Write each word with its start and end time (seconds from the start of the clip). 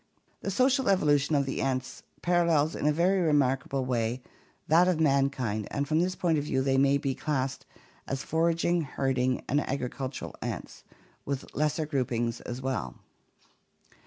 The 0.39 0.49
social 0.49 0.89
evolution 0.89 1.35
of 1.35 1.45
the 1.45 1.61
ants 1.61 2.01
parallels 2.23 2.75
in 2.75 2.87
a 2.87 2.91
very 2.91 3.19
remarkable 3.21 3.85
way 3.85 4.23
that 4.67 4.87
of 4.87 4.99
mankind 4.99 5.67
and 5.69 5.87
from 5.87 5.99
this 5.99 6.15
point 6.15 6.39
of 6.39 6.43
view 6.43 6.63
they 6.63 6.79
may 6.79 6.97
be 6.97 7.13
classed 7.13 7.67
as 8.07 8.23
foraging, 8.23 8.81
herding, 8.81 9.43
and 9.47 9.61
agricultural 9.61 10.35
ants, 10.41 10.83
with 11.23 11.53
lesser 11.53 11.85
groupings 11.85 12.41
as 12.41 12.63
well. 12.63 12.95